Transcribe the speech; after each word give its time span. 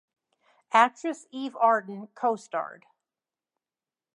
Actress 0.71 1.27
Eve 1.29 1.55
Arden 1.57 2.07
co-starred. 2.15 2.85